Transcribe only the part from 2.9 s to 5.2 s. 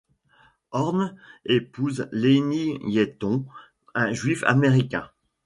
Hayton, un juif américain.